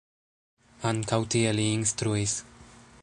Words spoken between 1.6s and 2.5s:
instruis.